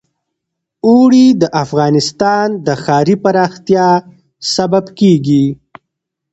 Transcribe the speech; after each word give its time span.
اوړي 0.87 1.27
د 1.41 1.43
افغانستان 1.63 2.47
د 2.65 2.67
ښاري 2.83 3.15
پراختیا 3.23 3.89
سبب 4.55 4.85
کېږي. 4.99 5.45